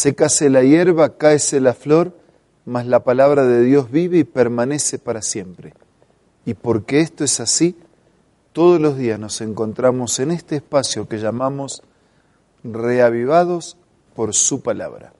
Sécase 0.00 0.48
la 0.48 0.62
hierba, 0.62 1.18
cáese 1.18 1.60
la 1.60 1.74
flor, 1.74 2.16
mas 2.64 2.86
la 2.86 3.04
palabra 3.04 3.44
de 3.44 3.60
Dios 3.60 3.90
vive 3.90 4.16
y 4.16 4.24
permanece 4.24 4.98
para 4.98 5.20
siempre. 5.20 5.74
Y 6.46 6.54
porque 6.54 7.00
esto 7.00 7.22
es 7.22 7.38
así, 7.38 7.76
todos 8.54 8.80
los 8.80 8.96
días 8.96 9.20
nos 9.20 9.42
encontramos 9.42 10.18
en 10.18 10.30
este 10.30 10.56
espacio 10.56 11.06
que 11.06 11.18
llamamos 11.18 11.82
reavivados 12.64 13.76
por 14.16 14.32
su 14.32 14.62
palabra. 14.62 15.12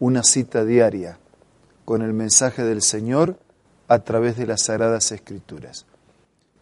Una 0.00 0.24
cita 0.24 0.64
diaria 0.64 1.20
con 1.84 2.02
el 2.02 2.12
mensaje 2.12 2.64
del 2.64 2.82
Señor 2.82 3.38
a 3.86 4.00
través 4.00 4.36
de 4.36 4.48
las 4.48 4.62
Sagradas 4.62 5.12
Escrituras. 5.12 5.86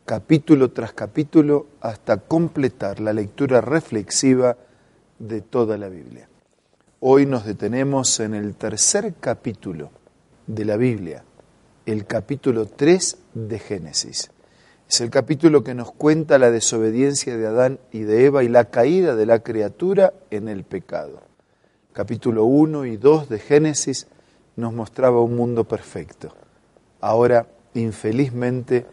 Capítulo 0.04 0.72
tras 0.72 0.92
capítulo 0.92 1.68
hasta 1.80 2.18
completar 2.18 3.00
la 3.00 3.14
lectura 3.14 3.62
reflexiva 3.62 4.58
de 5.18 5.40
toda 5.40 5.78
la 5.78 5.88
Biblia. 5.88 6.29
Hoy 7.02 7.24
nos 7.24 7.46
detenemos 7.46 8.20
en 8.20 8.34
el 8.34 8.54
tercer 8.56 9.14
capítulo 9.18 9.90
de 10.46 10.66
la 10.66 10.76
Biblia, 10.76 11.24
el 11.86 12.04
capítulo 12.04 12.66
3 12.66 13.16
de 13.32 13.58
Génesis. 13.58 14.30
Es 14.86 15.00
el 15.00 15.08
capítulo 15.08 15.64
que 15.64 15.72
nos 15.72 15.92
cuenta 15.92 16.38
la 16.38 16.50
desobediencia 16.50 17.38
de 17.38 17.46
Adán 17.46 17.78
y 17.90 18.00
de 18.00 18.26
Eva 18.26 18.44
y 18.44 18.48
la 18.48 18.66
caída 18.66 19.16
de 19.16 19.24
la 19.24 19.38
criatura 19.38 20.12
en 20.30 20.48
el 20.48 20.64
pecado. 20.64 21.22
Capítulo 21.94 22.44
1 22.44 22.84
y 22.84 22.98
2 22.98 23.30
de 23.30 23.38
Génesis 23.38 24.06
nos 24.56 24.74
mostraba 24.74 25.22
un 25.22 25.36
mundo 25.36 25.64
perfecto. 25.64 26.34
Ahora, 27.00 27.46
infelizmente, 27.72 28.84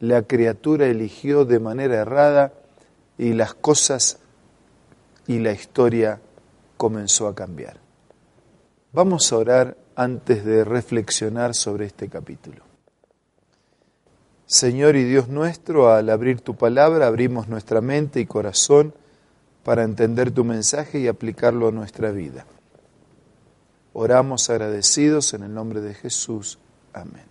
la 0.00 0.22
criatura 0.22 0.86
eligió 0.86 1.44
de 1.44 1.60
manera 1.60 1.94
errada 1.94 2.54
y 3.18 3.34
las 3.34 3.54
cosas 3.54 4.18
y 5.28 5.38
la 5.38 5.52
historia 5.52 6.18
comenzó 6.82 7.28
a 7.28 7.34
cambiar. 7.36 7.76
Vamos 8.92 9.32
a 9.32 9.36
orar 9.36 9.76
antes 9.94 10.44
de 10.44 10.64
reflexionar 10.64 11.54
sobre 11.54 11.86
este 11.86 12.08
capítulo. 12.08 12.64
Señor 14.46 14.96
y 14.96 15.04
Dios 15.04 15.28
nuestro, 15.28 15.92
al 15.92 16.10
abrir 16.10 16.40
tu 16.40 16.56
palabra 16.56 17.06
abrimos 17.06 17.46
nuestra 17.46 17.80
mente 17.80 18.18
y 18.18 18.26
corazón 18.26 18.94
para 19.62 19.84
entender 19.84 20.32
tu 20.32 20.42
mensaje 20.42 20.98
y 20.98 21.06
aplicarlo 21.06 21.68
a 21.68 21.70
nuestra 21.70 22.10
vida. 22.10 22.46
Oramos 23.92 24.50
agradecidos 24.50 25.34
en 25.34 25.44
el 25.44 25.54
nombre 25.54 25.82
de 25.82 25.94
Jesús. 25.94 26.58
Amén. 26.92 27.26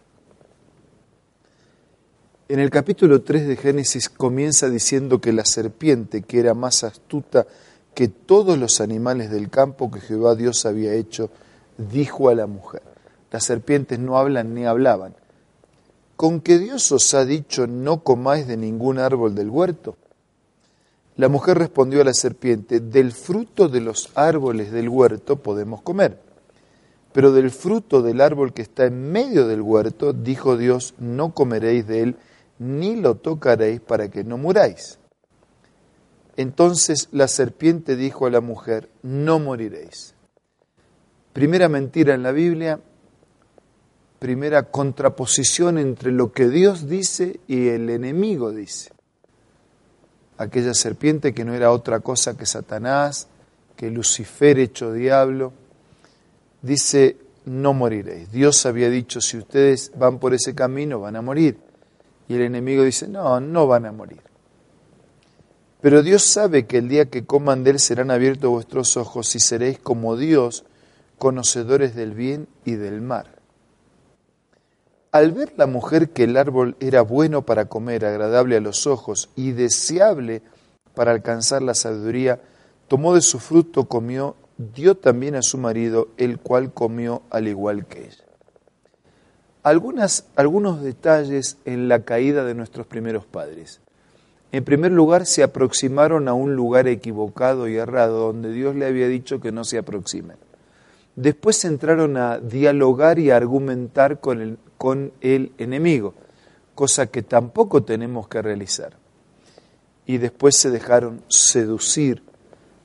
En 2.47 2.62
el 2.62 2.70
capítulo 2.70 3.22
3 3.22 3.47
de 3.47 3.58
Génesis 3.58 4.08
comienza 4.08 4.70
diciendo 4.70 5.20
que 5.20 5.34
la 5.34 5.44
serpiente, 5.44 6.22
que 6.22 6.40
era 6.40 6.53
más 6.53 6.86
astuta 6.86 7.46
que 7.94 8.07
todos 8.07 8.57
los 8.57 8.81
animales 8.81 9.29
del 9.29 9.50
campo 9.50 9.91
que 9.91 10.00
Jehová 10.00 10.35
Dios 10.35 10.66
había 10.66 10.94
hecho, 10.94 11.29
dijo 11.78 12.29
a 12.29 12.35
la 12.35 12.47
mujer. 12.47 12.84
Las 13.31 13.46
serpientes 13.46 14.00
no 14.00 14.18
hablan 14.18 14.53
ni 14.53 14.66
hablaban. 14.66 15.16
¿Con 16.16 16.41
que 16.41 16.59
Dios 16.59 16.91
os 16.91 17.13
ha 17.13 17.25
dicho 17.25 17.68
no 17.68 18.03
comáis 18.03 18.47
de 18.47 18.57
ningún 18.57 19.00
árbol 19.00 19.34
del 19.34 19.50
huerto? 19.50 19.97
La 21.18 21.29
mujer 21.29 21.57
respondió 21.57 22.02
a 22.02 22.06
la 22.06 22.13
serpiente, 22.13 22.79
del 22.79 23.12
fruto 23.12 23.68
de 23.68 23.81
los 23.81 24.09
árboles 24.16 24.72
del 24.72 24.88
huerto 24.88 25.38
podemos 25.38 25.81
comer, 25.81 26.19
pero 27.12 27.31
del 27.31 27.52
fruto 27.52 28.02
del 28.02 28.22
árbol 28.22 28.53
que 28.53 28.62
está 28.62 28.85
en 28.85 29.12
medio 29.12 29.47
del 29.47 29.62
huerto, 29.62 30.13
dijo 30.13 30.58
Dios, 30.58 30.94
no 31.00 31.34
comeréis 31.34 31.85
de 31.88 32.03
él, 32.03 32.16
ni 32.59 32.96
lo 32.96 33.16
tocaréis 33.16 33.81
para 33.81 34.09
que 34.09 34.23
no 34.23 34.38
muráis. 34.38 35.00
Entonces 36.41 37.07
la 37.12 37.28
serpiente 37.28 37.96
dijo 37.96 38.25
a 38.25 38.31
la 38.31 38.41
mujer, 38.41 38.90
no 39.03 39.38
moriréis. 39.38 40.16
Primera 41.34 41.69
mentira 41.69 42.16
en 42.16 42.24
la 42.24 42.31
Biblia, 42.31 42.79
primera 44.18 44.63
contraposición 44.63 45.78
entre 45.78 46.12
lo 46.12 46.31
que 46.31 46.50
Dios 46.50 46.90
dice 46.90 47.40
y 47.47 47.68
el 47.68 47.91
enemigo 47.91 48.52
dice. 48.52 48.91
Aquella 50.38 50.74
serpiente 50.74 51.34
que 51.34 51.46
no 51.46 51.53
era 51.53 51.72
otra 51.72 52.00
cosa 52.00 52.35
que 52.35 52.47
Satanás, 52.47 53.28
que 53.75 53.91
Lucifer 53.91 54.58
hecho 54.58 54.91
diablo, 54.91 55.53
dice, 56.63 57.18
no 57.46 57.75
moriréis. 57.75 58.31
Dios 58.31 58.66
había 58.66 58.90
dicho, 58.90 59.22
si 59.22 59.38
ustedes 59.38 59.91
van 59.96 60.18
por 60.18 60.34
ese 60.34 60.56
camino, 60.56 61.00
van 61.00 61.18
a 61.18 61.22
morir. 61.22 61.59
Y 62.28 62.34
el 62.34 62.41
enemigo 62.41 62.84
dice, 62.84 63.08
no, 63.08 63.40
no 63.40 63.68
van 63.68 63.85
a 63.85 63.91
morir. 63.91 64.31
Pero 65.81 66.03
Dios 66.03 66.22
sabe 66.22 66.68
que 66.68 66.78
el 66.78 66.90
día 66.90 67.09
que 67.09 67.25
coman 67.25 67.64
de 67.64 67.72
él 67.72 67.80
serán 67.80 68.12
abiertos 68.12 68.52
vuestros 68.52 68.97
ojos 68.97 69.36
y 69.36 69.40
seréis 69.40 69.80
como 69.80 70.16
Dios, 70.16 70.64
conocedores 71.18 71.96
del 71.96 72.14
bien 72.14 72.47
y 72.66 72.74
del 72.74 73.02
mal. 73.02 73.28
Al 75.12 75.31
ver 75.31 75.53
la 75.58 75.66
mujer 75.66 76.12
que 76.12 76.24
el 76.24 76.38
árbol 76.38 76.78
era 76.80 77.02
bueno 77.02 77.41
para 77.41 77.66
comer, 77.66 78.06
agradable 78.06 78.58
a 78.58 78.62
los 78.62 78.88
ojos 78.88 79.30
y 79.36 79.52
deseable 79.52 80.44
para 80.94 81.12
alcanzar 81.12 81.64
la 81.64 81.74
sabiduría, 81.74 82.41
tomó 82.88 83.16
de 83.16 83.22
su 83.22 83.40
fruto, 83.40 83.86
comió, 83.86 84.36
dio 84.58 84.96
también 84.96 85.36
a 85.36 85.41
su 85.41 85.58
marido, 85.58 86.09
el 86.18 86.40
cual 86.40 86.74
comió 86.74 87.24
al 87.30 87.47
igual 87.47 87.88
que 87.88 88.06
ella. 88.06 88.25
Algunas, 89.64 90.25
algunos 90.36 90.81
detalles 90.81 91.58
en 91.66 91.88
la 91.88 92.03
caída 92.03 92.46
de 92.46 92.56
nuestros 92.56 92.88
primeros 92.88 93.25
padres. 93.25 93.81
En 94.52 94.66
primer 94.66 94.92
lugar, 94.92 95.26
se 95.26 95.44
aproximaron 95.44 96.28
a 96.28 96.34
un 96.34 96.56
lugar 96.56 96.88
equivocado 96.88 97.70
y 97.70 97.78
errado, 97.78 98.28
donde 98.28 98.52
Dios 98.52 98.76
le 98.76 98.86
había 98.86 99.08
dicho 99.08 99.40
que 99.40 99.54
no 99.54 99.64
se 99.64 99.78
aproximen. 99.78 100.36
Después 101.16 101.64
entraron 101.64 102.18
a 102.18 102.40
dialogar 102.40 103.18
y 103.18 103.32
a 103.32 103.38
argumentar 103.38 104.20
con 104.20 104.42
el, 104.42 104.58
con 104.78 105.14
el 105.22 105.54
enemigo, 105.58 106.16
cosa 106.76 107.08
que 107.08 107.22
tampoco 107.22 107.84
tenemos 107.84 108.28
que 108.28 108.42
realizar. 108.42 108.98
Y 110.06 110.18
después 110.18 110.58
se 110.58 110.70
dejaron 110.70 111.22
seducir 111.30 112.24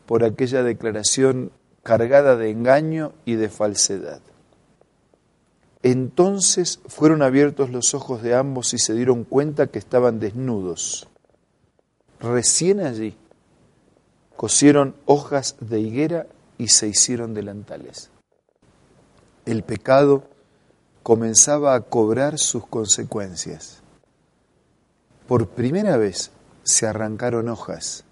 por 0.06 0.22
aquella 0.22 0.62
declaración 0.62 1.51
cargada 1.83 2.36
de 2.36 2.51
engaño 2.51 3.12
y 3.24 3.34
de 3.34 3.48
falsedad. 3.48 4.21
Entonces 5.83 6.80
fueron 6.86 7.22
abiertos 7.22 7.71
los 7.71 7.95
ojos 7.95 8.22
de 8.22 8.34
ambos 8.34 8.72
y 8.74 8.78
se 8.78 8.95
dieron 8.95 9.24
cuenta 9.24 9.69
que 9.69 9.78
estaban 9.78 10.21
desnudos 10.21 11.09
recién 12.21 12.80
allí 12.80 13.16
cosieron 14.36 14.95
hojas 15.07 15.57
de 15.60 15.80
higuera 15.80 16.27
y 16.59 16.68
se 16.68 16.89
hicieron 16.89 17.34
delantales. 17.34 18.10
El 19.45 19.63
pecado 19.63 20.24
comenzaba 21.03 21.74
a 21.74 21.83
cobrar 21.83 22.39
sus 22.39 22.66
consecuencias. 22.66 23.83
Por 25.27 25.48
primera 25.48 25.97
vez 25.97 26.30
se 26.65 26.86
arrancaron 26.86 27.48
hojas 27.48 28.04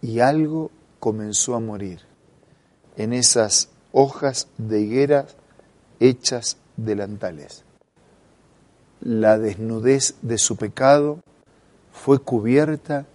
y 0.00 0.20
algo 0.20 0.70
comenzó 1.00 1.54
a 1.54 1.60
morir 1.60 2.00
en 2.96 3.12
esas 3.12 3.68
hojas 3.92 4.48
de 4.58 4.80
higuera 4.80 5.26
hechas 6.00 6.56
delantales. 6.76 7.64
La 9.00 9.38
desnudez 9.38 10.14
de 10.22 10.38
su 10.38 10.56
pecado 10.56 11.20
fue 11.92 12.18
cubierta 12.18 13.06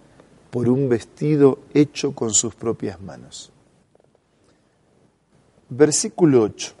por 0.50 0.68
un 0.68 0.88
vestido 0.88 1.58
hecho 1.74 2.14
con 2.14 2.32
sus 2.32 2.54
propias 2.54 3.00
manos. 3.00 3.52
Versículo 5.68 6.42
8. 6.42 6.72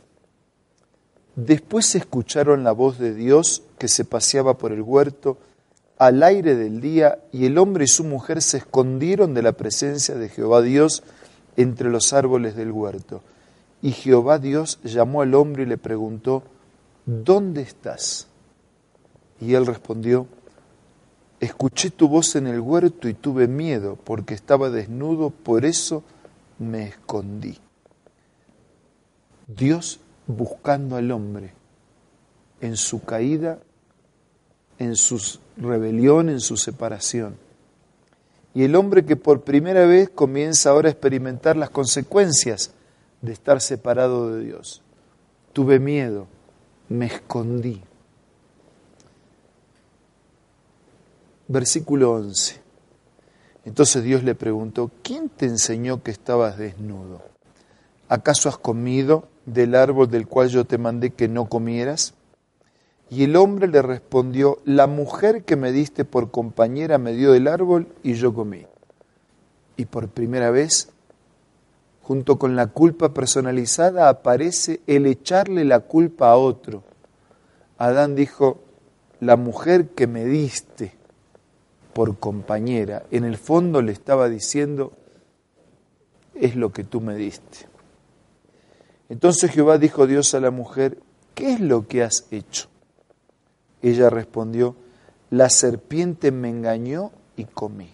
Después 1.36 1.94
escucharon 1.94 2.64
la 2.64 2.72
voz 2.72 2.98
de 2.98 3.14
Dios 3.14 3.62
que 3.78 3.88
se 3.88 4.04
paseaba 4.04 4.58
por 4.58 4.72
el 4.72 4.82
huerto 4.82 5.38
al 5.98 6.22
aire 6.22 6.54
del 6.54 6.80
día 6.80 7.18
y 7.32 7.46
el 7.46 7.58
hombre 7.58 7.84
y 7.84 7.88
su 7.88 8.04
mujer 8.04 8.40
se 8.40 8.58
escondieron 8.58 9.34
de 9.34 9.42
la 9.42 9.52
presencia 9.52 10.14
de 10.14 10.28
Jehová 10.28 10.62
Dios 10.62 11.02
entre 11.56 11.90
los 11.90 12.12
árboles 12.12 12.56
del 12.56 12.72
huerto. 12.72 13.22
Y 13.82 13.92
Jehová 13.92 14.38
Dios 14.38 14.80
llamó 14.82 15.22
al 15.22 15.34
hombre 15.34 15.64
y 15.64 15.66
le 15.66 15.76
preguntó, 15.76 16.42
¿dónde 17.04 17.62
estás? 17.62 18.28
Y 19.40 19.54
él 19.54 19.66
respondió, 19.66 20.26
escuché 21.40 21.90
tu 21.90 22.08
voz 22.08 22.36
en 22.36 22.46
el 22.46 22.60
huerto 22.60 23.08
y 23.08 23.14
tuve 23.14 23.46
miedo 23.46 23.96
porque 24.04 24.34
estaba 24.34 24.70
desnudo, 24.70 25.30
por 25.30 25.64
eso 25.64 26.02
me 26.58 26.88
escondí. 26.88 27.58
Dios 29.46 30.00
buscando 30.26 30.96
al 30.96 31.10
hombre 31.10 31.52
en 32.60 32.76
su 32.76 33.02
caída, 33.04 33.60
en 34.78 34.96
su 34.96 35.38
rebelión, 35.56 36.28
en 36.28 36.40
su 36.40 36.56
separación. 36.56 37.36
Y 38.54 38.64
el 38.64 38.74
hombre 38.74 39.04
que 39.04 39.16
por 39.16 39.42
primera 39.42 39.86
vez 39.86 40.08
comienza 40.08 40.70
ahora 40.70 40.88
a 40.88 40.92
experimentar 40.92 41.56
las 41.56 41.70
consecuencias 41.70 42.72
de 43.22 43.32
estar 43.32 43.60
separado 43.60 44.34
de 44.34 44.44
Dios. 44.44 44.82
Tuve 45.52 45.78
miedo, 45.78 46.26
me 46.88 47.06
escondí. 47.06 47.82
Versículo 51.50 52.12
11. 52.12 52.60
Entonces 53.64 54.02
Dios 54.02 54.22
le 54.22 54.34
preguntó, 54.34 54.90
¿quién 55.02 55.30
te 55.30 55.46
enseñó 55.46 56.02
que 56.02 56.10
estabas 56.10 56.58
desnudo? 56.58 57.22
¿Acaso 58.10 58.50
has 58.50 58.58
comido 58.58 59.28
del 59.46 59.74
árbol 59.74 60.10
del 60.10 60.26
cual 60.26 60.50
yo 60.50 60.66
te 60.66 60.76
mandé 60.76 61.08
que 61.08 61.26
no 61.26 61.48
comieras? 61.48 62.12
Y 63.08 63.24
el 63.24 63.34
hombre 63.34 63.66
le 63.66 63.80
respondió, 63.80 64.58
la 64.66 64.86
mujer 64.86 65.44
que 65.44 65.56
me 65.56 65.72
diste 65.72 66.04
por 66.04 66.30
compañera 66.30 66.98
me 66.98 67.14
dio 67.14 67.32
del 67.32 67.48
árbol 67.48 67.88
y 68.02 68.12
yo 68.12 68.34
comí. 68.34 68.66
Y 69.78 69.86
por 69.86 70.08
primera 70.08 70.50
vez, 70.50 70.90
junto 72.02 72.38
con 72.38 72.56
la 72.56 72.66
culpa 72.66 73.14
personalizada, 73.14 74.10
aparece 74.10 74.82
el 74.86 75.06
echarle 75.06 75.64
la 75.64 75.80
culpa 75.80 76.28
a 76.28 76.36
otro. 76.36 76.84
Adán 77.78 78.14
dijo, 78.14 78.60
la 79.20 79.36
mujer 79.36 79.88
que 79.88 80.06
me 80.06 80.26
diste 80.26 80.97
por 81.98 82.20
compañera, 82.20 83.06
en 83.10 83.24
el 83.24 83.36
fondo 83.36 83.82
le 83.82 83.90
estaba 83.90 84.28
diciendo, 84.28 84.92
es 86.32 86.54
lo 86.54 86.72
que 86.72 86.84
tú 86.84 87.00
me 87.00 87.16
diste. 87.16 87.66
Entonces 89.08 89.50
Jehová 89.50 89.78
dijo 89.78 90.06
Dios 90.06 90.32
a 90.34 90.38
la 90.38 90.52
mujer, 90.52 90.98
¿qué 91.34 91.54
es 91.54 91.60
lo 91.60 91.88
que 91.88 92.04
has 92.04 92.28
hecho? 92.30 92.68
Ella 93.82 94.10
respondió, 94.10 94.76
la 95.30 95.50
serpiente 95.50 96.30
me 96.30 96.48
engañó 96.48 97.10
y 97.36 97.46
comí. 97.46 97.90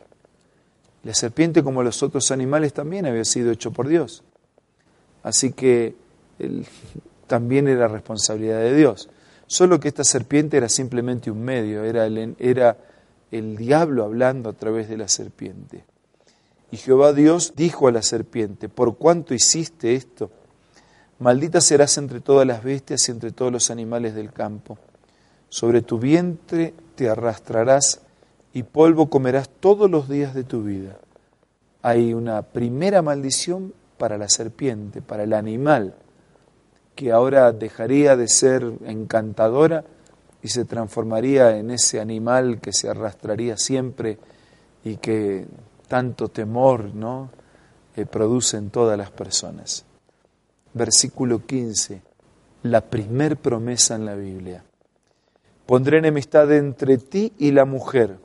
La 1.03 1.15
serpiente, 1.15 1.65
como 1.65 1.83
los 1.83 2.03
otros 2.03 2.31
animales, 2.31 2.75
también 2.75 3.07
había 3.07 3.25
sido 3.25 3.53
hecho 3.53 3.73
por 3.73 3.89
Dios. 3.89 4.23
Así 5.23 5.53
que 5.53 5.97
también 7.27 7.69
era 7.69 7.89
responsabilidad 7.89 8.59
de 8.59 8.77
Dios. 8.77 9.09
Solo 9.47 9.81
que 9.81 9.89
esta 9.89 10.05
serpiente 10.05 10.59
era 10.59 10.69
simplemente 10.69 11.31
un 11.31 11.43
medio, 11.43 11.85
era 11.85 12.05
el, 12.05 12.37
era 12.39 12.77
el 13.39 13.57
diablo 13.57 14.05
hablando 14.05 14.49
a 14.49 14.53
través 14.53 14.89
de 14.89 14.97
la 14.97 15.09
serpiente. 15.09 15.85
Y 16.71 16.77
Jehová 16.77 17.13
Dios 17.13 17.55
dijo 17.57 17.89
a 17.89 17.93
la 17.93 18.03
serpiente, 18.03 18.69
¿por 18.69 18.97
cuánto 18.97 19.35
hiciste 19.35 19.95
esto? 19.95 20.31
Maldita 21.19 21.61
serás 21.61 21.99
entre 21.99 22.21
todas 22.21 22.47
las 22.47 22.63
bestias 22.63 23.09
y 23.09 23.13
entre 23.13 23.33
todos 23.33 23.53
los 23.53 23.71
animales 23.71 24.15
del 24.15 24.33
campo. 24.33 24.79
Sobre 25.49 25.83
tu 25.83 25.99
vientre 25.99 26.75
te 26.95 27.09
arrastrarás 27.09 28.01
y 28.53 28.63
polvo 28.63 29.11
comerás 29.11 29.49
todos 29.49 29.91
los 29.91 30.09
días 30.09 30.33
de 30.33 30.45
tu 30.45 30.63
vida. 30.63 30.99
Hay 31.83 32.15
una 32.15 32.43
primera 32.43 33.03
maldición 33.03 33.75
para 33.99 34.17
la 34.17 34.29
serpiente, 34.29 35.03
para 35.03 35.25
el 35.25 35.33
animal, 35.33 35.95
que 36.95 37.11
ahora 37.11 37.51
dejaría 37.53 38.17
de 38.17 38.29
ser 38.29 38.65
encantadora 38.87 39.85
y 40.45 40.49
se 40.49 40.67
transformaría 40.67 41.57
en 41.57 41.71
ese 41.71 42.01
animal 42.01 42.61
que 42.61 42.71
se 42.75 42.91
arrastraría 42.91 43.57
siempre 43.57 44.19
y 44.85 44.99
que 44.99 45.47
tanto 45.89 46.29
temor 46.29 46.95
¿no? 46.95 47.31
Eh, 47.97 48.05
produce 48.05 48.59
en 48.59 48.69
todas 48.69 48.99
las 48.99 49.11
personas. 49.11 49.87
Versículo 50.75 51.47
15, 51.47 52.03
la 52.65 52.83
primer 52.83 53.39
promesa 53.39 53.95
en 53.95 54.05
la 54.05 54.17
Biblia. 54.17 54.63
Pondré 55.65 55.99
enemistad 55.99 56.53
entre 56.53 56.99
ti 56.99 57.33
y 57.39 57.53
la 57.53 57.65
mujer, 57.65 58.19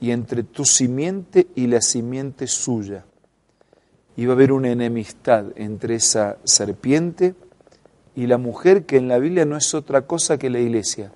y 0.00 0.12
entre 0.12 0.42
tu 0.42 0.64
simiente 0.64 1.48
y 1.54 1.66
la 1.66 1.82
simiente 1.82 2.46
suya. 2.46 3.04
Va 4.18 4.30
a 4.30 4.32
haber 4.32 4.52
una 4.52 4.70
enemistad 4.70 5.46
entre 5.56 5.96
esa 5.96 6.38
serpiente 6.44 7.34
y 8.14 8.26
la 8.26 8.38
mujer, 8.38 8.86
que 8.86 8.96
en 8.96 9.08
la 9.08 9.18
Biblia 9.18 9.44
no 9.44 9.58
es 9.58 9.74
otra 9.74 10.06
cosa 10.06 10.38
que 10.38 10.48
la 10.48 10.60
iglesia. 10.60 11.12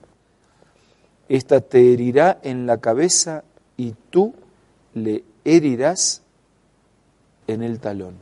Esta 1.31 1.61
te 1.61 1.93
herirá 1.93 2.41
en 2.43 2.67
la 2.67 2.79
cabeza 2.79 3.44
y 3.77 3.94
tú 4.11 4.35
le 4.94 5.23
herirás 5.44 6.23
en 7.47 7.62
el 7.62 7.79
talón. 7.79 8.17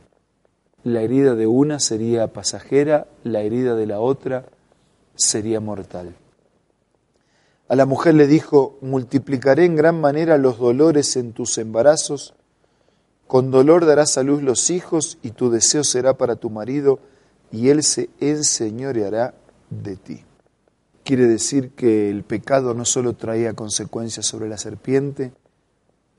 La 0.83 1.01
herida 1.01 1.33
de 1.33 1.47
una 1.47 1.79
sería 1.79 2.27
pasajera, 2.27 3.07
la 3.23 3.41
herida 3.41 3.73
de 3.73 3.87
la 3.87 3.99
otra 3.99 4.45
sería 5.15 5.59
mortal. 5.59 6.13
A 7.67 7.75
la 7.75 7.87
mujer 7.87 8.13
le 8.13 8.27
dijo, 8.27 8.77
multiplicaré 8.81 9.65
en 9.65 9.75
gran 9.75 9.99
manera 9.99 10.37
los 10.37 10.59
dolores 10.59 11.15
en 11.15 11.33
tus 11.33 11.57
embarazos, 11.57 12.35
con 13.25 13.49
dolor 13.49 13.87
darás 13.87 14.19
a 14.19 14.23
luz 14.23 14.43
los 14.43 14.69
hijos 14.69 15.17
y 15.23 15.31
tu 15.31 15.49
deseo 15.49 15.83
será 15.83 16.13
para 16.13 16.35
tu 16.35 16.51
marido 16.51 16.99
y 17.51 17.69
él 17.69 17.81
se 17.81 18.11
enseñoreará 18.19 19.33
de 19.71 19.95
ti. 19.95 20.25
Quiere 21.09 21.25
decir 21.25 21.71
que 21.71 22.11
el 22.11 22.21
pecado 22.21 22.75
no 22.75 22.85
solo 22.85 23.13
traía 23.13 23.53
consecuencias 23.53 24.27
sobre 24.27 24.47
la 24.47 24.59
serpiente, 24.59 25.31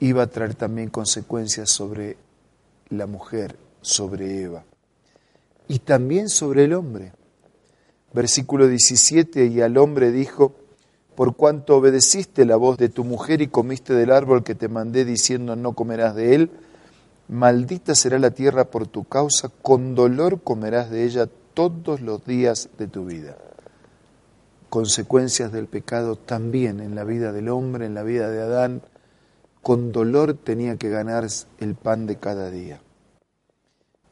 iba 0.00 0.24
a 0.24 0.26
traer 0.26 0.56
también 0.56 0.90
consecuencias 0.90 1.70
sobre 1.70 2.16
la 2.88 3.06
mujer, 3.06 3.54
sobre 3.82 4.42
Eva, 4.42 4.64
y 5.68 5.78
también 5.78 6.28
sobre 6.28 6.64
el 6.64 6.72
hombre. 6.72 7.12
Versículo 8.12 8.66
17, 8.66 9.46
y 9.46 9.60
al 9.60 9.78
hombre 9.78 10.10
dijo, 10.10 10.56
por 11.14 11.36
cuanto 11.36 11.76
obedeciste 11.76 12.44
la 12.44 12.56
voz 12.56 12.76
de 12.76 12.88
tu 12.88 13.04
mujer 13.04 13.42
y 13.42 13.46
comiste 13.46 13.94
del 13.94 14.10
árbol 14.10 14.42
que 14.42 14.56
te 14.56 14.66
mandé 14.66 15.04
diciendo 15.04 15.54
no 15.54 15.74
comerás 15.74 16.16
de 16.16 16.34
él, 16.34 16.50
maldita 17.28 17.94
será 17.94 18.18
la 18.18 18.32
tierra 18.32 18.64
por 18.64 18.88
tu 18.88 19.04
causa, 19.04 19.52
con 19.62 19.94
dolor 19.94 20.40
comerás 20.42 20.90
de 20.90 21.04
ella 21.04 21.28
todos 21.54 22.00
los 22.00 22.24
días 22.24 22.70
de 22.76 22.88
tu 22.88 23.04
vida. 23.04 23.36
Consecuencias 24.70 25.52
del 25.52 25.66
pecado 25.66 26.16
también 26.16 26.80
en 26.80 26.94
la 26.94 27.04
vida 27.04 27.32
del 27.32 27.48
hombre, 27.48 27.86
en 27.86 27.94
la 27.94 28.04
vida 28.04 28.30
de 28.30 28.40
Adán, 28.40 28.82
con 29.62 29.92
dolor 29.92 30.34
tenía 30.34 30.76
que 30.76 30.88
ganar 30.88 31.26
el 31.58 31.74
pan 31.74 32.06
de 32.06 32.16
cada 32.16 32.50
día. 32.50 32.80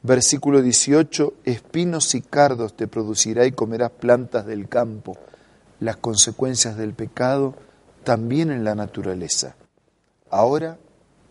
Versículo 0.03 0.61
18, 0.61 1.33
espinos 1.45 2.13
y 2.13 2.21
cardos 2.21 2.75
te 2.75 2.87
producirá 2.87 3.45
y 3.45 3.51
comerás 3.51 3.91
plantas 3.91 4.45
del 4.45 4.69
campo 4.69 5.17
las 5.79 5.97
consecuencias 5.97 6.77
del 6.77 6.93
pecado 6.93 7.55
también 8.03 8.51
en 8.51 8.63
la 8.63 8.75
naturaleza. 8.75 9.55
Ahora, 10.29 10.77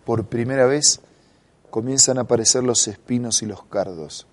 por 0.04 0.24
primera 0.24 0.66
vez, 0.66 1.00
comienzan 1.70 2.18
a 2.18 2.22
aparecer 2.22 2.64
los 2.64 2.88
espinos 2.88 3.42
y 3.42 3.46
los 3.46 3.62
cardos. 3.64 4.26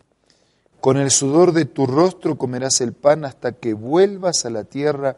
Con 0.85 0.97
el 0.97 1.09
sudor 1.09 1.51
de 1.51 1.65
tu 1.65 1.87
rostro 1.87 2.37
comerás 2.37 2.79
el 2.79 2.93
pan 2.93 3.25
hasta 3.25 3.53
que 3.53 3.73
vuelvas 3.73 4.45
a 4.45 4.51
la 4.51 4.65
tierra, 4.65 5.17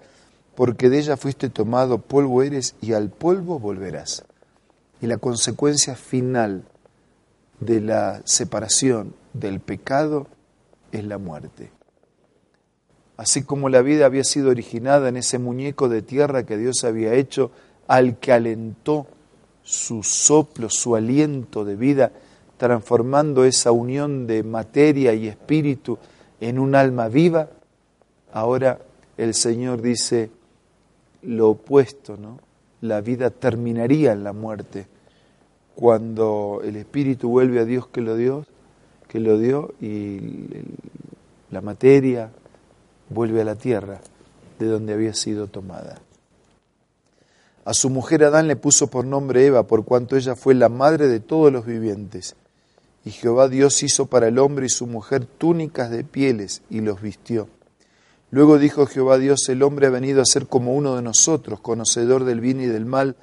porque 0.56 0.90
de 0.90 1.00
ella 1.00 1.18
fuiste 1.18 1.50
tomado, 1.50 1.98
polvo 1.98 2.42
eres 2.42 2.76
y 2.80 2.94
al 2.94 3.10
polvo 3.10 3.60
volverás. 3.60 4.24
Y 5.02 5.08
la 5.08 5.18
consecuencia 5.18 5.96
final 5.96 6.64
de 7.60 7.82
la 7.82 8.22
separación 8.24 9.14
del 9.34 9.60
pecado 9.60 10.28
es 10.94 11.04
la 11.04 11.18
muerte 11.18 11.70
así 13.18 13.44
como 13.44 13.68
la 13.68 13.82
vida 13.82 14.06
había 14.06 14.24
sido 14.24 14.52
originada 14.52 15.10
en 15.10 15.18
ese 15.18 15.40
muñeco 15.40 15.90
de 15.90 16.02
tierra 16.02 16.46
que 16.46 16.56
Dios 16.56 16.84
había 16.84 17.16
hecho, 17.16 17.52
al 17.88 18.20
que 18.20 18.32
alentó 18.32 19.08
su 19.64 20.04
soplo, 20.04 20.70
su 20.70 20.96
aliento 20.96 21.66
de 21.66 21.76
vida, 21.76 22.12
transformando 22.58 23.46
esa 23.46 23.72
unión 23.72 24.28
de 24.28 24.44
materia 24.44 25.14
y 25.14 25.28
espíritu 25.28 25.98
en 26.42 26.60
un 26.60 26.76
alma 26.76 27.08
viva, 27.08 27.50
ahora 28.32 28.80
el 29.18 29.34
Señor 29.34 29.82
dice 29.82 30.30
lo 31.22 31.50
opuesto, 31.50 32.18
¿no? 32.18 32.40
La 32.82 33.02
vida 33.02 33.30
terminaría 33.30 34.12
en 34.12 34.24
la 34.24 34.34
muerte, 34.34 34.88
cuando 35.76 36.62
el 36.64 36.76
espíritu 36.76 37.30
vuelve 37.30 37.60
a 37.60 37.66
Dios 37.66 37.88
que 37.88 38.02
lo 38.02 38.16
dio, 38.16 38.46
que 39.08 39.20
lo 39.20 39.38
dio 39.38 39.74
y 39.82 40.30
la 41.52 41.62
materia 41.62 42.30
vuelve 43.10 43.42
a 43.42 43.46
la 43.46 43.56
tierra 43.56 44.00
de 44.60 44.66
donde 44.66 44.94
había 44.94 45.14
sido 45.14 45.48
tomada. 45.48 46.00
A 47.66 47.74
su 47.74 47.90
mujer 47.90 48.24
Adán 48.24 48.48
le 48.48 48.56
puso 48.56 48.88
por 48.88 49.06
nombre 49.06 49.46
Eva, 49.46 49.64
por 49.64 49.84
cuanto 49.84 50.16
ella 50.16 50.36
fue 50.36 50.56
la 50.56 50.70
madre 50.70 51.08
de 51.08 51.20
todos 51.20 51.52
los 51.52 51.66
vivientes. 51.66 52.36
Y 53.08 53.12
Jehová 53.12 53.48
Dios 53.48 53.84
hizo 53.84 54.08
para 54.08 54.28
el 54.28 54.38
hombre 54.38 54.66
y 54.66 54.70
su 54.70 54.86
mujer 54.86 55.24
túnicas 55.26 55.90
de 55.90 56.04
pieles 56.04 56.62
y 56.70 56.82
los 56.82 57.02
vistió. 57.02 57.48
Luego 58.32 58.60
dijo 58.60 58.86
Jehová 58.86 59.18
Dios, 59.18 59.48
el 59.48 59.64
hombre 59.64 59.88
ha 59.88 59.92
venido 59.92 60.22
a 60.22 60.26
ser 60.26 60.48
como 60.48 60.76
uno 60.76 60.98
de 60.98 61.02
nosotros, 61.02 61.62
conocedor 61.62 62.26
del 62.26 62.42
bien 62.42 62.60
y 62.60 62.66
del 62.66 62.86
mal. 62.86 63.16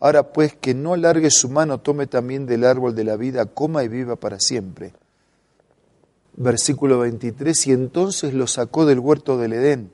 Ahora 0.00 0.32
pues 0.32 0.56
que 0.56 0.72
no 0.72 0.94
alargue 0.94 1.30
su 1.30 1.50
mano, 1.50 1.80
tome 1.80 2.06
también 2.06 2.46
del 2.46 2.64
árbol 2.64 2.94
de 2.94 3.04
la 3.04 3.16
vida, 3.16 3.44
coma 3.44 3.84
y 3.84 3.88
viva 3.88 4.16
para 4.16 4.40
siempre. 4.40 4.94
Versículo 6.34 7.00
23, 7.00 7.66
y 7.66 7.72
entonces 7.72 8.32
lo 8.32 8.46
sacó 8.46 8.86
del 8.86 9.00
huerto 9.00 9.36
del 9.36 9.52
Edén, 9.52 9.90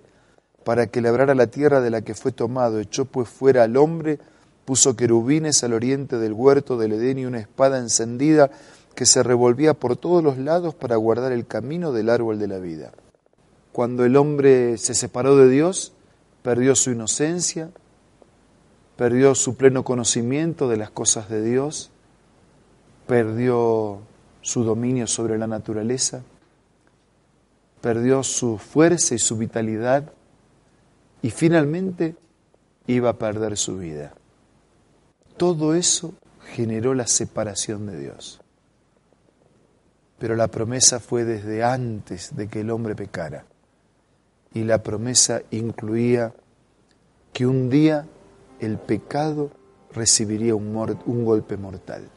para 0.62 0.87
que 0.87 1.00
labrara 1.00 1.34
la 1.34 1.49
tierra 1.49 1.80
de 1.80 1.90
la 1.90 2.02
que 2.02 2.14
fue 2.14 2.30
tomado. 2.30 2.78
Echó 2.78 3.06
pues 3.06 3.28
fuera 3.28 3.64
al 3.64 3.76
hombre, 3.76 4.20
puso 4.64 4.94
querubines 4.94 5.64
al 5.64 5.72
oriente 5.72 6.18
del 6.18 6.32
huerto 6.32 6.76
del 6.76 6.92
Edén 6.92 7.18
y 7.18 7.26
una 7.26 7.40
espada 7.40 7.78
encendida 7.78 8.52
que 8.92 9.06
se 9.06 9.22
revolvía 9.22 9.75
por 9.75 9.96
todos 9.96 10.22
los 10.22 10.38
lados 10.38 10.75
para 10.75 10.96
guardar 10.96 11.32
el 11.32 11.46
camino 11.46 11.92
del 11.92 12.11
árbol 12.11 12.38
de 12.38 12.49
la 12.49 12.58
vida. 12.58 12.92
Cuando 13.72 14.04
el 14.04 14.16
hombre 14.16 14.76
se 14.78 14.94
separó 14.94 15.37
de 15.37 15.49
Dios, 15.49 15.92
perdió 16.42 16.75
su 16.75 16.90
inocencia, 16.90 17.70
perdió 18.96 19.34
su 19.34 19.56
pleno 19.56 19.84
conocimiento 19.84 20.68
de 20.68 20.76
las 20.76 20.90
cosas 20.90 21.28
de 21.28 21.42
Dios, 21.42 21.90
perdió 23.06 24.00
su 24.42 24.64
dominio 24.64 25.06
sobre 25.06 25.38
la 25.38 25.46
naturaleza, 25.46 26.22
perdió 27.80 28.22
su 28.22 28.58
fuerza 28.58 29.14
y 29.14 29.18
su 29.18 29.37
vitalidad 29.37 30.12
y 31.22 31.30
finalmente 31.30 32.16
iba 32.87 33.11
a 33.11 33.18
perder 33.18 33.56
su 33.56 33.78
vida. 33.78 34.12
Todo 35.37 35.75
eso 35.75 36.12
generó 36.52 36.94
la 36.94 37.06
separación 37.06 37.87
de 37.87 37.99
Dios. 37.99 38.40
Pero 40.23 40.37
la 40.37 40.47
promesa 40.47 41.00
fue 41.00 41.25
desde 41.25 41.64
antes 41.64 42.37
de 42.37 42.47
que 42.47 42.61
el 42.61 42.71
hombre 42.71 42.95
pecara 42.95 43.45
y 44.55 44.62
la 44.62 44.81
promesa 44.81 45.43
incluía 45.50 46.33
que 47.33 47.45
un 47.45 47.69
día 47.69 48.07
el 48.61 48.79
pecado 48.79 49.50
recibiría 49.93 50.55
un, 50.55 51.25
golpe 51.25 51.57
mortal. 51.57 52.09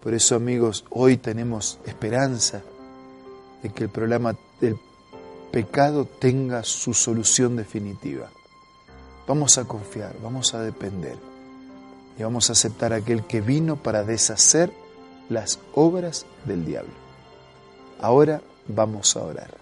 Por 0.00 0.14
eso, 0.14 0.36
amigos, 0.36 0.84
hoy 0.90 1.16
tenemos 1.16 1.80
esperanza 1.86 2.62
de 3.64 3.70
que 3.70 3.82
el 3.82 3.90
problema 3.90 4.38
del 4.60 4.76
pecado 5.50 6.04
tenga 6.04 6.62
su 6.62 6.94
solución 6.94 7.56
definitiva. 7.56 8.30
Vamos 9.26 9.58
a 9.58 9.64
confiar, 9.64 10.14
vamos 10.22 10.54
a 10.54 10.62
depender 10.62 11.16
y 12.16 12.22
vamos 12.22 12.48
a 12.48 12.52
aceptar 12.52 12.92
a 12.92 12.96
aquel 12.98 13.24
que 13.24 13.40
vino 13.40 13.74
para 13.74 14.04
deshacer 14.04 14.81
las 15.28 15.58
obras 15.74 16.26
del 16.44 16.64
diablo. 16.64 16.92
Ahora 18.00 18.40
vamos 18.68 19.16
a 19.16 19.22
orar. 19.22 19.61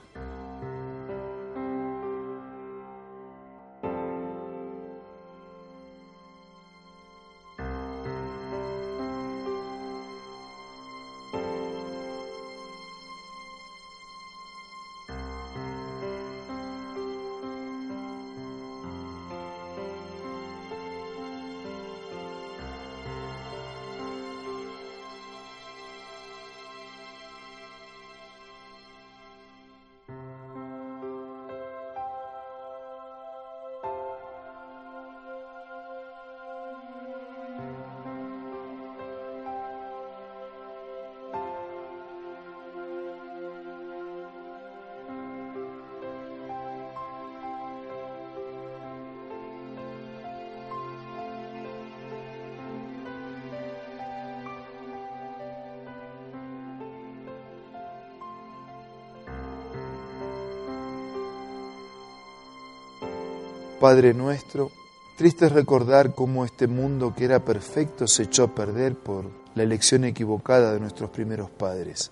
Padre 63.81 64.13
nuestro, 64.13 64.71
triste 65.17 65.47
es 65.47 65.53
recordar 65.53 66.15
cómo 66.15 66.45
este 66.45 66.67
mundo 66.67 67.15
que 67.17 67.25
era 67.25 67.43
perfecto 67.43 68.07
se 68.07 68.25
echó 68.25 68.45
a 68.45 68.55
perder 68.55 68.95
por 68.95 69.25
la 69.55 69.63
elección 69.63 70.05
equivocada 70.05 70.75
de 70.75 70.81
nuestros 70.81 71.09
primeros 71.09 71.49
padres. 71.49 72.11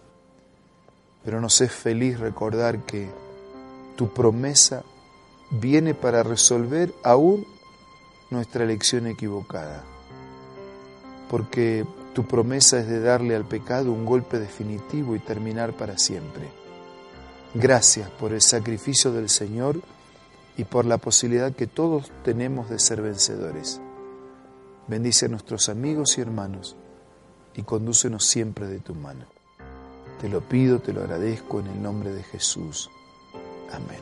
Pero 1.26 1.42
nos 1.42 1.60
es 1.60 1.70
feliz 1.70 2.18
recordar 2.20 2.86
que 2.86 3.10
tu 3.96 4.14
promesa 4.14 4.82
viene 5.50 5.92
para 5.92 6.22
resolver 6.22 6.94
aún 7.02 7.46
nuestra 8.30 8.64
elección 8.64 9.06
equivocada. 9.06 9.84
Porque 11.28 11.84
tu 12.14 12.24
promesa 12.26 12.78
es 12.78 12.88
de 12.88 13.00
darle 13.00 13.36
al 13.36 13.44
pecado 13.44 13.92
un 13.92 14.06
golpe 14.06 14.38
definitivo 14.38 15.14
y 15.14 15.18
terminar 15.18 15.74
para 15.74 15.98
siempre. 15.98 16.48
Gracias 17.52 18.08
por 18.08 18.32
el 18.32 18.40
sacrificio 18.40 19.12
del 19.12 19.28
Señor 19.28 19.82
y 20.58 20.64
por 20.64 20.84
la 20.84 20.98
posibilidad 20.98 21.54
que 21.54 21.68
todos 21.68 22.10
tenemos 22.24 22.68
de 22.68 22.80
ser 22.80 23.00
vencedores. 23.00 23.80
Bendice 24.88 25.26
a 25.26 25.28
nuestros 25.28 25.68
amigos 25.68 26.18
y 26.18 26.20
hermanos 26.20 26.76
y 27.54 27.62
condúcenos 27.62 28.24
siempre 28.24 28.66
de 28.66 28.80
tu 28.80 28.94
mano. 28.94 29.24
Te 30.20 30.28
lo 30.28 30.40
pido, 30.40 30.80
te 30.80 30.92
lo 30.92 31.02
agradezco 31.02 31.60
en 31.60 31.68
el 31.68 31.80
nombre 31.80 32.12
de 32.12 32.24
Jesús. 32.24 32.90
Amén. 33.72 34.00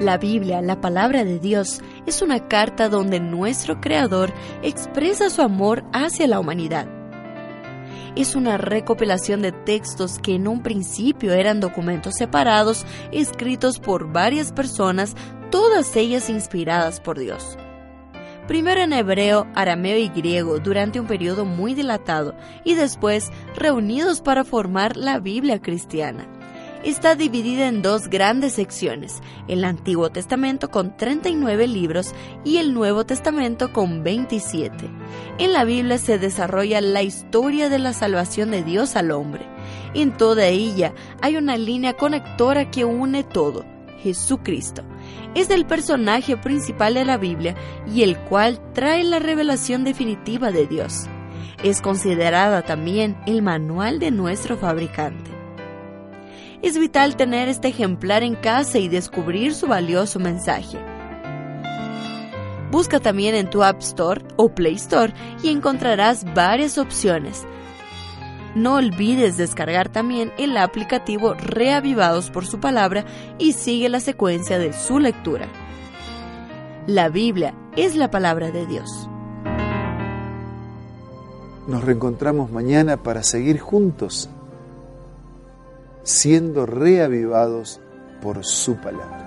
La 0.00 0.18
Biblia, 0.18 0.60
la 0.60 0.82
palabra 0.82 1.24
de 1.24 1.38
Dios, 1.38 1.80
es 2.04 2.20
una 2.20 2.46
carta 2.46 2.90
donde 2.90 3.20
nuestro 3.20 3.80
Creador 3.80 4.34
expresa 4.62 5.30
su 5.30 5.40
amor 5.40 5.82
hacia 5.94 6.26
la 6.26 6.40
humanidad 6.40 6.93
es 8.16 8.34
una 8.34 8.56
recopilación 8.56 9.42
de 9.42 9.52
textos 9.52 10.18
que 10.18 10.34
en 10.34 10.48
un 10.48 10.62
principio 10.62 11.32
eran 11.32 11.60
documentos 11.60 12.14
separados, 12.16 12.86
escritos 13.12 13.78
por 13.78 14.12
varias 14.12 14.52
personas, 14.52 15.14
todas 15.50 15.94
ellas 15.96 16.30
inspiradas 16.30 17.00
por 17.00 17.18
Dios. 17.18 17.58
Primero 18.46 18.82
en 18.82 18.92
hebreo, 18.92 19.46
arameo 19.54 19.96
y 19.96 20.08
griego 20.08 20.58
durante 20.58 21.00
un 21.00 21.06
periodo 21.06 21.44
muy 21.46 21.74
dilatado 21.74 22.34
y 22.62 22.74
después 22.74 23.30
reunidos 23.56 24.20
para 24.20 24.44
formar 24.44 24.96
la 24.96 25.18
Biblia 25.18 25.62
cristiana 25.62 26.28
está 26.84 27.14
dividida 27.14 27.66
en 27.66 27.82
dos 27.82 28.08
grandes 28.08 28.54
secciones, 28.54 29.22
el 29.48 29.64
Antiguo 29.64 30.10
Testamento 30.10 30.70
con 30.70 30.96
39 30.96 31.66
libros 31.66 32.14
y 32.44 32.58
el 32.58 32.74
Nuevo 32.74 33.04
Testamento 33.04 33.72
con 33.72 34.02
27. 34.02 34.90
En 35.38 35.52
la 35.52 35.64
Biblia 35.64 35.98
se 35.98 36.18
desarrolla 36.18 36.80
la 36.80 37.02
historia 37.02 37.68
de 37.68 37.78
la 37.78 37.92
salvación 37.92 38.50
de 38.50 38.62
Dios 38.62 38.96
al 38.96 39.10
hombre. 39.10 39.46
En 39.94 40.16
toda 40.16 40.46
ella 40.46 40.92
hay 41.22 41.36
una 41.36 41.56
línea 41.56 41.94
conectora 41.94 42.70
que 42.70 42.84
une 42.84 43.24
todo, 43.24 43.64
Jesucristo. 44.02 44.82
Es 45.34 45.50
el 45.50 45.66
personaje 45.66 46.36
principal 46.36 46.94
de 46.94 47.04
la 47.04 47.16
Biblia 47.16 47.54
y 47.86 48.02
el 48.02 48.18
cual 48.18 48.60
trae 48.72 49.04
la 49.04 49.18
revelación 49.18 49.84
definitiva 49.84 50.50
de 50.50 50.66
Dios. 50.66 51.06
Es 51.62 51.80
considerada 51.80 52.62
también 52.62 53.16
el 53.26 53.40
manual 53.40 53.98
de 53.98 54.10
nuestro 54.10 54.58
fabricante. 54.58 55.33
Es 56.64 56.78
vital 56.78 57.14
tener 57.14 57.50
este 57.50 57.68
ejemplar 57.68 58.22
en 58.22 58.36
casa 58.36 58.78
y 58.78 58.88
descubrir 58.88 59.54
su 59.54 59.66
valioso 59.66 60.18
mensaje. 60.18 60.78
Busca 62.70 63.00
también 63.00 63.34
en 63.34 63.50
tu 63.50 63.62
App 63.62 63.80
Store 63.80 64.24
o 64.36 64.48
Play 64.48 64.76
Store 64.76 65.12
y 65.42 65.50
encontrarás 65.50 66.24
varias 66.32 66.78
opciones. 66.78 67.42
No 68.54 68.76
olvides 68.76 69.36
descargar 69.36 69.90
también 69.90 70.32
el 70.38 70.56
aplicativo 70.56 71.34
Reavivados 71.34 72.30
por 72.30 72.46
su 72.46 72.60
palabra 72.60 73.04
y 73.38 73.52
sigue 73.52 73.90
la 73.90 74.00
secuencia 74.00 74.58
de 74.58 74.72
su 74.72 74.98
lectura. 75.00 75.48
La 76.86 77.10
Biblia 77.10 77.52
es 77.76 77.94
la 77.94 78.10
palabra 78.10 78.50
de 78.50 78.64
Dios. 78.64 78.88
Nos 81.66 81.84
reencontramos 81.84 82.50
mañana 82.50 82.96
para 82.96 83.22
seguir 83.22 83.60
juntos, 83.60 84.30
siendo 86.04 86.66
reavivados 86.66 87.80
por 88.22 88.44
su 88.44 88.76
palabra. 88.76 89.23